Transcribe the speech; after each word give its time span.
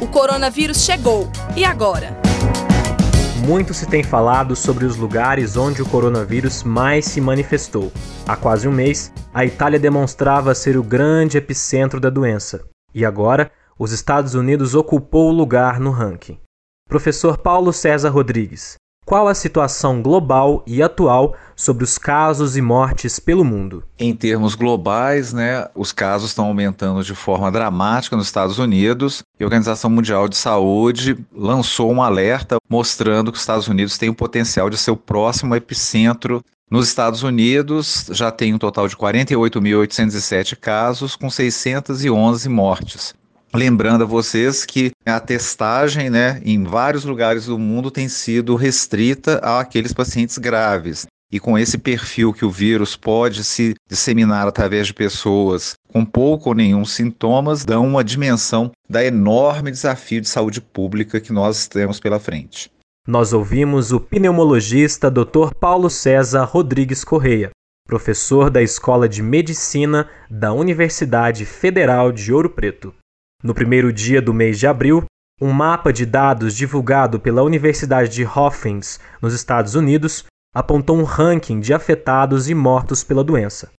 O 0.00 0.06
coronavírus 0.06 0.84
chegou. 0.84 1.30
E 1.56 1.64
agora? 1.64 2.16
Muito 3.46 3.74
se 3.74 3.86
tem 3.86 4.02
falado 4.02 4.56
sobre 4.56 4.84
os 4.84 4.96
lugares 4.96 5.56
onde 5.56 5.82
o 5.82 5.86
coronavírus 5.86 6.62
mais 6.62 7.04
se 7.04 7.20
manifestou. 7.20 7.92
Há 8.26 8.36
quase 8.36 8.66
um 8.66 8.72
mês, 8.72 9.12
a 9.34 9.44
Itália 9.44 9.78
demonstrava 9.78 10.54
ser 10.54 10.76
o 10.78 10.82
grande 10.82 11.36
epicentro 11.36 12.00
da 12.00 12.08
doença. 12.08 12.64
E 12.94 13.04
agora, 13.04 13.52
os 13.78 13.92
Estados 13.92 14.34
Unidos 14.34 14.74
ocupou 14.74 15.28
o 15.28 15.34
lugar 15.34 15.78
no 15.78 15.90
ranking. 15.90 16.38
Professor 16.88 17.36
Paulo 17.36 17.72
César 17.72 18.10
Rodrigues, 18.10 18.76
qual 19.04 19.28
a 19.28 19.34
situação 19.34 20.00
global 20.00 20.62
e 20.66 20.82
atual 20.82 21.36
sobre 21.54 21.84
os 21.84 21.98
casos 21.98 22.56
e 22.56 22.62
mortes 22.62 23.18
pelo 23.18 23.44
mundo? 23.44 23.84
Em 23.98 24.14
termos 24.14 24.54
globais, 24.54 25.32
né, 25.32 25.68
os 25.74 25.92
casos 25.92 26.30
estão 26.30 26.46
aumentando 26.46 27.04
de 27.04 27.14
forma 27.14 27.52
dramática 27.52 28.16
nos 28.16 28.26
Estados 28.26 28.58
Unidos 28.58 29.22
e 29.38 29.44
a 29.44 29.46
Organização 29.46 29.90
Mundial 29.90 30.28
de 30.28 30.36
Saúde 30.36 31.18
lançou 31.34 31.92
um 31.92 32.02
alerta 32.02 32.56
mostrando 32.68 33.30
que 33.30 33.36
os 33.36 33.42
Estados 33.42 33.68
Unidos 33.68 33.98
têm 33.98 34.08
o 34.08 34.14
potencial 34.14 34.70
de 34.70 34.78
ser 34.78 34.90
o 34.90 34.96
próximo 34.96 35.54
epicentro 35.54 36.42
nos 36.70 36.88
Estados 36.88 37.22
Unidos, 37.22 38.06
já 38.10 38.30
tem 38.32 38.54
um 38.54 38.58
total 38.58 38.88
de 38.88 38.96
48.807 38.96 40.56
casos, 40.56 41.14
com 41.14 41.28
611 41.30 42.48
mortes. 42.48 43.14
Lembrando 43.54 44.02
a 44.02 44.06
vocês 44.06 44.66
que 44.66 44.90
a 45.06 45.20
testagem, 45.20 46.10
né, 46.10 46.42
em 46.44 46.64
vários 46.64 47.04
lugares 47.04 47.46
do 47.46 47.56
mundo 47.56 47.88
tem 47.88 48.08
sido 48.08 48.56
restrita 48.56 49.36
àqueles 49.36 49.92
pacientes 49.92 50.38
graves. 50.38 51.06
E 51.30 51.38
com 51.38 51.56
esse 51.56 51.78
perfil 51.78 52.32
que 52.32 52.44
o 52.44 52.50
vírus 52.50 52.96
pode 52.96 53.44
se 53.44 53.74
disseminar 53.88 54.48
através 54.48 54.88
de 54.88 54.94
pessoas 54.94 55.74
com 55.88 56.04
pouco 56.04 56.48
ou 56.48 56.54
nenhum 56.54 56.84
sintomas, 56.84 57.64
dão 57.64 57.86
uma 57.86 58.02
dimensão 58.02 58.72
da 58.90 59.04
enorme 59.04 59.70
desafio 59.70 60.20
de 60.20 60.28
saúde 60.28 60.60
pública 60.60 61.20
que 61.20 61.32
nós 61.32 61.68
temos 61.68 62.00
pela 62.00 62.18
frente. 62.18 62.72
Nós 63.06 63.32
ouvimos 63.32 63.92
o 63.92 64.00
pneumologista 64.00 65.08
Dr. 65.08 65.54
Paulo 65.60 65.88
César 65.88 66.42
Rodrigues 66.42 67.04
Correia, 67.04 67.50
professor 67.86 68.50
da 68.50 68.62
Escola 68.62 69.08
de 69.08 69.22
Medicina 69.22 70.08
da 70.28 70.52
Universidade 70.52 71.44
Federal 71.44 72.10
de 72.10 72.32
Ouro 72.32 72.50
Preto. 72.50 72.92
No 73.44 73.52
primeiro 73.52 73.92
dia 73.92 74.22
do 74.22 74.32
mês 74.32 74.58
de 74.58 74.66
abril, 74.66 75.04
um 75.38 75.52
mapa 75.52 75.92
de 75.92 76.06
dados 76.06 76.56
divulgado 76.56 77.20
pela 77.20 77.42
Universidade 77.42 78.08
de 78.08 78.24
Hopkins, 78.24 78.98
nos 79.20 79.34
Estados 79.34 79.74
Unidos, 79.74 80.24
apontou 80.54 80.96
um 80.96 81.04
ranking 81.04 81.60
de 81.60 81.74
afetados 81.74 82.48
e 82.48 82.54
mortos 82.54 83.04
pela 83.04 83.22
doença. 83.22 83.70